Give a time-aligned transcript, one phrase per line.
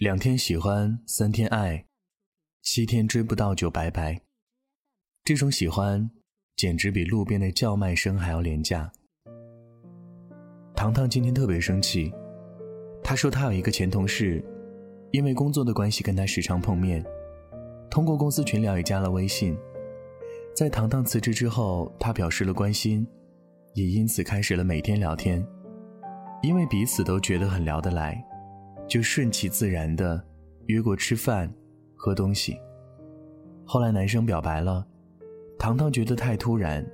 [0.00, 1.84] 两天喜欢，三天爱，
[2.62, 4.18] 七天追不到就拜拜。
[5.24, 6.10] 这种喜欢，
[6.56, 8.90] 简直比路边的叫卖声还要廉价。
[10.74, 12.10] 糖糖今天特别生气，
[13.02, 14.42] 她说她有一个前同事，
[15.10, 17.04] 因为工作的关系跟他时常碰面，
[17.90, 19.54] 通过公司群聊也加了微信。
[20.56, 23.06] 在糖糖辞职之后，他表示了关心，
[23.74, 25.46] 也因此开始了每天聊天，
[26.42, 28.26] 因为彼此都觉得很聊得来。
[28.90, 30.20] 就顺其自然的
[30.66, 31.48] 约过吃饭、
[31.94, 32.58] 喝东西。
[33.64, 34.84] 后来男生表白了，
[35.56, 36.84] 糖糖觉得太突然，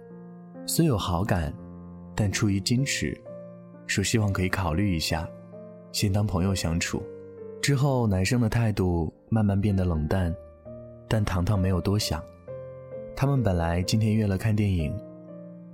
[0.66, 1.50] 虽有好感，
[2.14, 3.18] 但出于矜持，
[3.86, 5.26] 说希望可以考虑一下，
[5.90, 7.02] 先当朋友相处。
[7.62, 10.32] 之后男生的态度慢慢变得冷淡，
[11.08, 12.22] 但糖糖没有多想。
[13.16, 14.94] 他们本来今天约了看电影，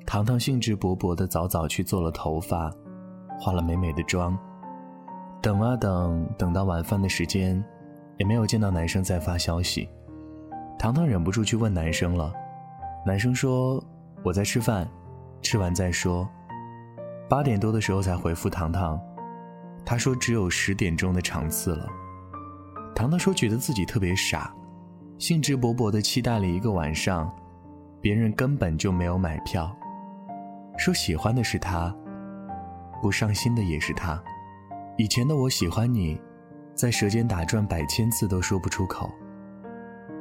[0.06, 2.72] 糖糖兴致勃勃的早早去做了头发，
[3.40, 4.38] 化了美美的妆。
[5.42, 7.62] 等啊等，等到晚饭的时间，
[8.16, 9.88] 也没有见到男生再发消息。
[10.78, 12.32] 糖糖忍不住去问男生了，
[13.04, 13.82] 男生说
[14.22, 14.88] ：“我在吃饭，
[15.42, 16.28] 吃完再说。”
[17.28, 19.00] 八点多的时候才回复糖糖，
[19.84, 21.88] 他说只有十点钟的场次了。
[22.94, 24.54] 糖糖说觉得自己特别傻，
[25.18, 27.28] 兴致勃勃地期待了一个晚上，
[28.00, 29.76] 别人根本就没有买票。
[30.78, 31.92] 说喜欢的是他，
[33.00, 34.22] 不上心的也是他。
[35.02, 36.16] 以前的我喜欢你，
[36.76, 39.10] 在舌尖打转百千次都说不出口，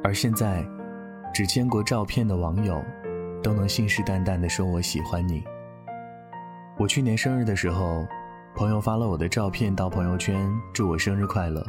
[0.02, 0.66] 而现在，
[1.32, 2.82] 只见过照片的网友，
[3.44, 5.44] 都能信誓旦旦地说我喜欢你。
[6.80, 8.04] 我去年生日的时候，
[8.56, 11.64] 朋友发了我的照片到朋友圈，祝我生日快乐，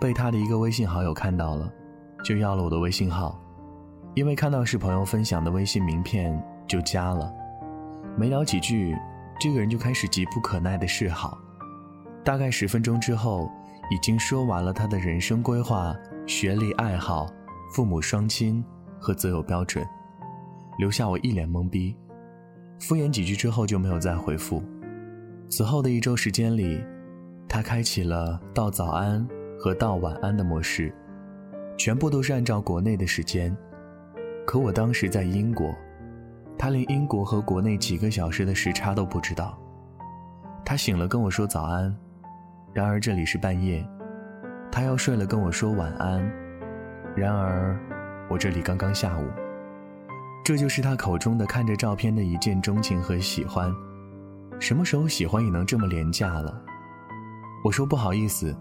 [0.00, 1.72] 被他的一个微信好友看到了，
[2.24, 3.40] 就要了我的微信号，
[4.14, 7.32] 因为看到是朋友分享的微信名片，就加了，
[8.16, 8.98] 没聊几句，
[9.38, 11.38] 这个人就开始急不可耐的示好。
[12.28, 13.50] 大概十分钟之后，
[13.90, 17.26] 已经说完了他的人生规划、学历、爱好、
[17.72, 18.62] 父母双亲
[19.00, 19.82] 和择偶标准，
[20.78, 21.96] 留下我一脸懵逼。
[22.80, 24.62] 敷衍几句之后就没有再回复。
[25.48, 26.84] 此后的一周时间里，
[27.48, 29.26] 他开启了道早安
[29.58, 30.94] 和道晚安的模式，
[31.78, 33.56] 全部都是按照国内的时间。
[34.46, 35.74] 可我当时在英国，
[36.58, 39.58] 他连英国和国内几个小时的时差都不知道。
[40.62, 41.96] 他醒了跟我说早安。
[42.72, 43.86] 然而这里是半夜，
[44.70, 46.20] 他要睡了，跟我说晚安。
[47.16, 47.78] 然而，
[48.28, 49.24] 我这里刚刚下午。
[50.44, 53.74] 这就是他口中的看着照片的一见钟情和喜欢。
[54.60, 56.62] 什么时候喜欢也能这么廉价了？
[57.64, 58.56] 我说不好意思，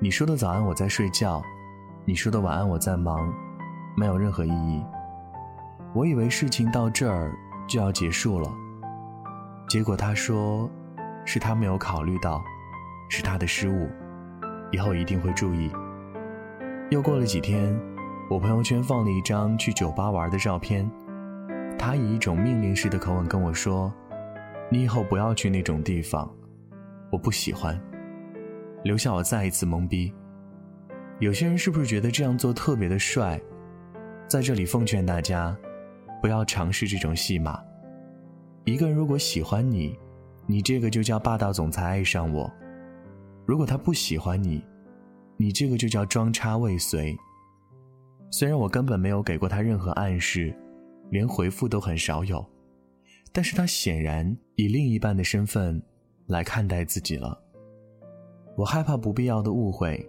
[0.00, 1.42] 你说的早安我在睡觉，
[2.04, 3.32] 你说的晚安我在忙，
[3.96, 4.84] 没有任何意义。
[5.94, 7.32] 我以为事情到这儿
[7.66, 8.52] 就要结束了，
[9.68, 10.68] 结果他说，
[11.24, 12.42] 是他没有考虑到。
[13.08, 13.88] 是他的失误，
[14.70, 15.70] 以后一定会注意。
[16.90, 17.78] 又过了几天，
[18.30, 20.90] 我朋友圈放了一张去酒吧玩的照片，
[21.78, 23.92] 他以一种命令式的口吻跟我说
[24.70, 26.30] ：“你以后不要去那种地方，
[27.10, 27.80] 我不喜欢。”
[28.84, 30.12] 留下我再一次懵逼。
[31.20, 33.40] 有些人是不是觉得这样做特别的帅？
[34.26, 35.56] 在这里奉劝大家，
[36.20, 37.62] 不要尝试这种戏码。
[38.64, 39.98] 一个人如果喜欢你，
[40.46, 42.50] 你这个就叫霸道总裁爱上我。
[43.46, 44.64] 如果他不喜欢你，
[45.36, 47.16] 你这个就叫装叉未遂。
[48.30, 50.54] 虽然我根本没有给过他任何暗示，
[51.10, 52.44] 连回复都很少有，
[53.32, 55.80] 但是他显然以另一半的身份
[56.26, 57.38] 来看待自己了。
[58.56, 60.04] 我害怕不必要的误会，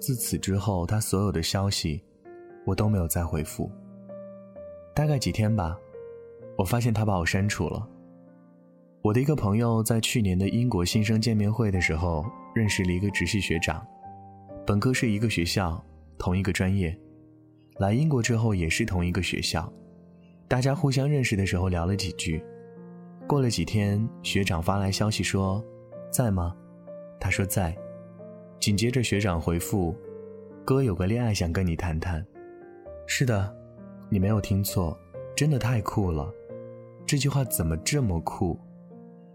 [0.00, 2.02] 自此之后，他所有的消息
[2.66, 3.70] 我都没有再回复。
[4.94, 5.78] 大概几天吧，
[6.58, 7.88] 我发现他把我删除了。
[9.02, 12.24] 我的一个朋友在去年的英国新生见面会的时候。
[12.54, 13.82] 认识了一个直系学长，
[14.66, 15.82] 本科是一个学校，
[16.18, 16.94] 同一个专业，
[17.78, 19.72] 来英国之后也是同一个学校，
[20.46, 22.44] 大家互相认识的时候聊了几句，
[23.26, 25.64] 过了几天，学长发来消息说，
[26.10, 26.54] 在吗？
[27.18, 27.74] 他说在，
[28.60, 29.96] 紧接着学长回复，
[30.62, 32.22] 哥有个恋爱想跟你谈谈。
[33.06, 33.50] 是的，
[34.10, 34.94] 你没有听错，
[35.34, 36.30] 真的太酷了，
[37.06, 38.60] 这句话怎么这么酷？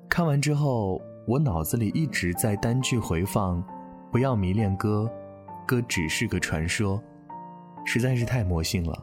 [0.09, 1.01] 看完之后。
[1.27, 3.61] 我脑子里一直在单句回放，
[4.09, 5.11] 不要迷恋哥，
[5.65, 7.03] 哥只是个传说，
[7.83, 8.97] 实在是太魔性了。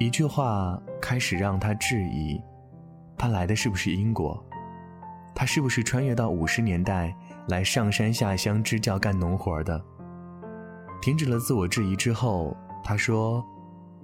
[0.00, 2.42] 一句话开始让他质疑，
[3.16, 4.44] 他来的是不是英国？
[5.32, 7.16] 他是不是穿越到五十年代
[7.46, 9.80] 来上山下乡支教干农活的？
[11.00, 13.40] 停止了自我质疑之后，他说：“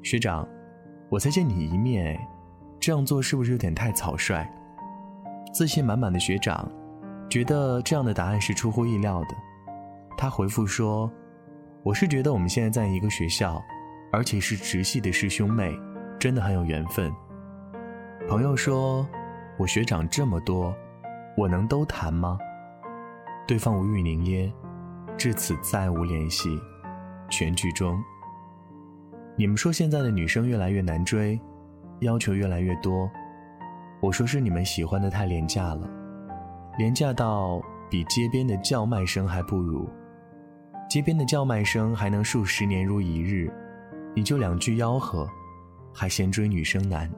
[0.04, 0.46] 学长，
[1.10, 2.16] 我才见你一面，
[2.78, 4.48] 这样做是不是有点太草率？”
[5.52, 6.70] 自信满满的学长。
[7.28, 9.36] 觉得这样的答案是出乎意料的，
[10.16, 11.10] 他回复说
[11.84, 13.62] ：“我是觉得我们现在在一个学校，
[14.10, 15.78] 而且是直系的师兄妹，
[16.18, 17.12] 真的很有缘分。”
[18.28, 19.06] 朋友说
[19.58, 20.74] ：“我学长这么多，
[21.36, 22.38] 我能都谈吗？”
[23.46, 24.52] 对方无语凝噎，
[25.16, 26.58] 至此再无联系。
[27.30, 28.02] 全剧终。
[29.36, 31.38] 你们说现在的女生越来越难追，
[32.00, 33.10] 要求越来越多。
[34.00, 35.90] 我说是你们喜欢的太廉价了，
[36.78, 37.60] 廉价到
[37.90, 39.88] 比街边的叫卖声还不如。
[40.88, 43.52] 街边的叫卖声还能数十年如一日，
[44.14, 45.28] 你就两句吆喝，
[45.92, 47.10] 还嫌追女生难。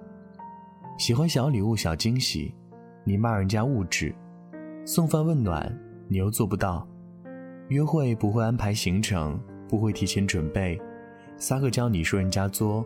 [0.99, 2.55] 喜欢小礼物、小惊喜，
[3.05, 4.13] 你骂人家物质；
[4.87, 5.71] 送饭问暖，
[6.09, 6.87] 你又做不到。
[7.69, 9.39] 约会不会安排行程，
[9.69, 10.81] 不会提前准备，
[11.37, 12.83] 撒个娇你说人家作；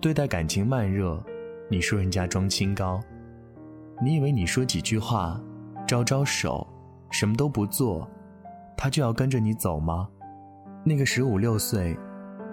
[0.00, 1.22] 对待感情慢热，
[1.70, 3.00] 你说人家装清高。
[4.00, 5.40] 你以为你说几句话，
[5.86, 6.64] 招招手，
[7.10, 8.08] 什么都不做，
[8.76, 10.08] 他就要跟着你走吗？
[10.84, 11.98] 那个十五六岁，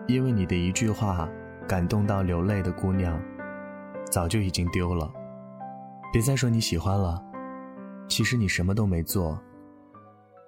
[0.07, 1.29] 因为你的一句话
[1.67, 3.21] 感动到流泪的姑娘，
[4.09, 5.13] 早就已经丢了。
[6.11, 7.23] 别再说你喜欢了，
[8.07, 9.39] 其实你什么都没做。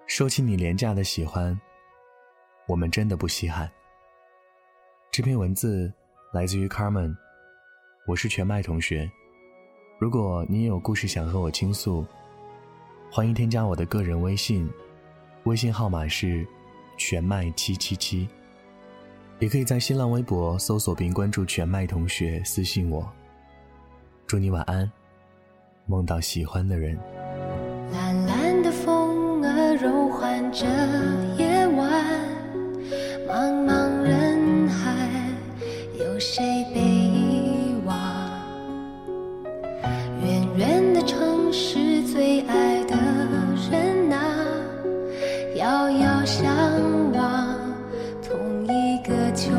[0.07, 1.59] 收起你廉价的喜欢，
[2.67, 3.69] 我们真的不稀罕。
[5.11, 5.93] 这篇文字
[6.33, 7.15] 来自于 Carmen，
[8.07, 9.07] 我是全麦同学。
[9.99, 12.05] 如果你也有故事想和我倾诉，
[13.11, 14.69] 欢迎添加我的个人微信，
[15.45, 16.45] 微信号码是
[16.97, 18.29] 全麦七七七，
[19.39, 23.11] 也可以在新浪微博搜索并关注全麦同学私信我。
[24.27, 24.88] 祝你晚安，
[25.88, 26.95] 梦到喜欢的人。
[27.91, 30.63] 蓝蓝的风儿柔缓着
[31.39, 31.89] 夜晚，
[33.27, 33.76] 茫茫
[41.59, 42.95] 是最爱的
[43.71, 44.19] 人啊，
[45.56, 46.45] 遥遥相
[47.13, 47.57] 望，
[48.21, 49.50] 同一个穹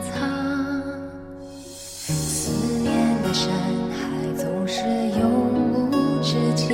[0.00, 0.80] 苍。
[2.06, 3.52] 思念的山
[3.90, 4.84] 海总是
[5.18, 6.68] 永无止境，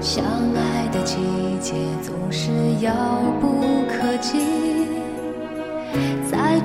[0.00, 0.24] 相
[0.54, 1.18] 爱的季
[1.60, 2.50] 节总是
[2.80, 2.90] 遥
[3.38, 4.83] 不可及。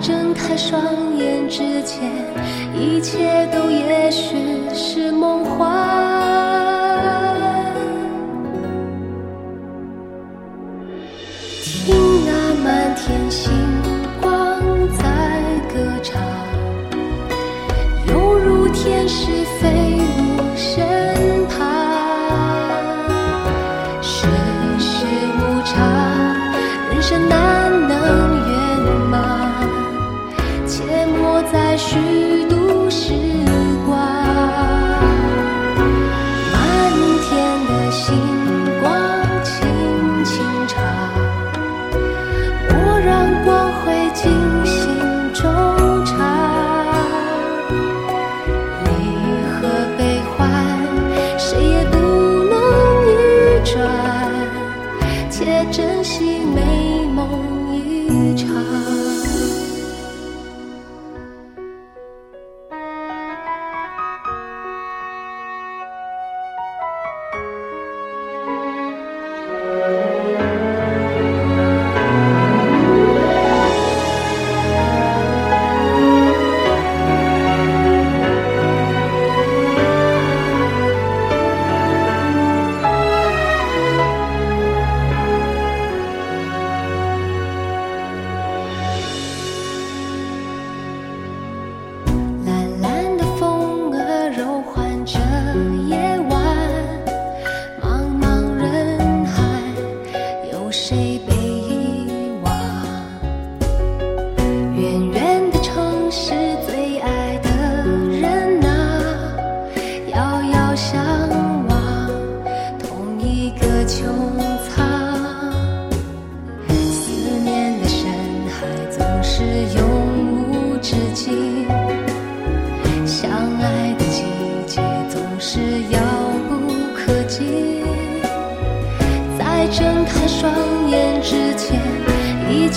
[0.02, 0.82] 睁开双
[1.18, 2.10] 眼之前，
[2.74, 4.36] 一切都也许
[4.74, 5.68] 是梦幻。
[11.64, 13.52] 听那满天星
[14.22, 14.62] 光
[14.98, 15.04] 在
[15.74, 16.22] 歌唱，
[18.08, 19.89] 犹如天使飞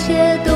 [0.05, 0.52] 切都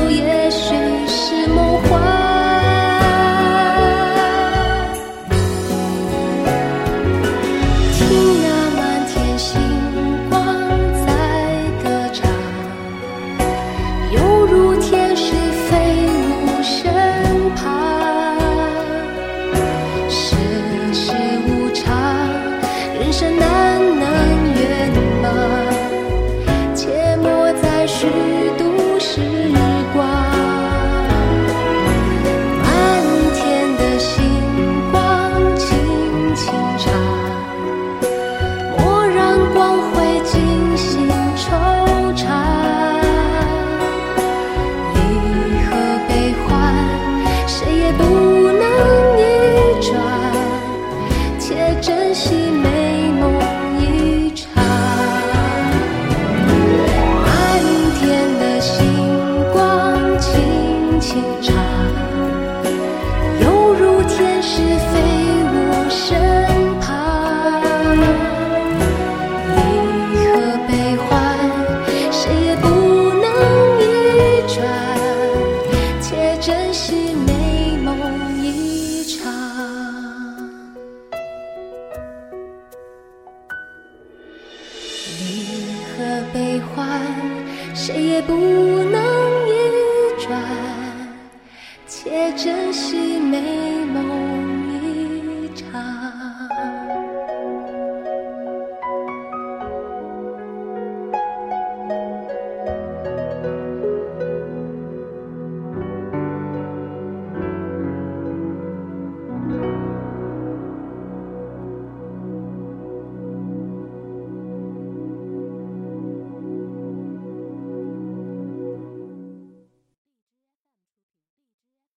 [86.32, 87.00] 悲欢
[87.74, 88.67] 谁也不